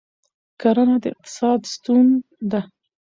کرنه 0.61 0.95
د 1.03 1.05
اقتصاد 1.13 1.59
ستون 1.73 2.07
ده. 2.51 2.61